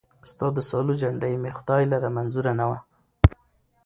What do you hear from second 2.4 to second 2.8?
نه وه